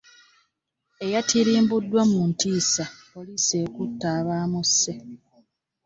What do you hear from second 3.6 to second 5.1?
ekutte abaamuse.